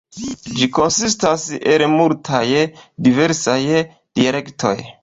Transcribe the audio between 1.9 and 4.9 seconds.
multaj diversaj dialektoj.